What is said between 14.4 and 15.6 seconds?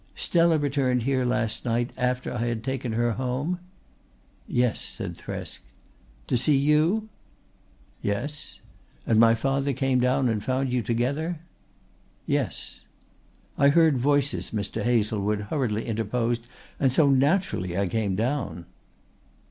Mr. Hazlewood